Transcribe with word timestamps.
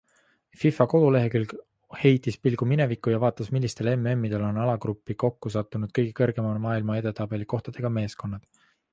FIFA 0.59 0.85
kodulehekülg 0.91 1.51
heitis 2.03 2.37
pilgu 2.45 2.67
minevikku 2.71 3.11
ja 3.13 3.19
vaatas, 3.23 3.51
millistel 3.57 3.89
MMidel 3.91 4.45
on 4.47 4.57
alagruppi 4.61 5.17
kokku 5.25 5.51
sattunud 5.57 5.93
kõige 5.99 6.15
kõrgema 6.21 6.55
maailma 6.63 6.97
edetabeli 7.03 7.49
kohtadega 7.55 7.93
meeskonnad. 7.99 8.49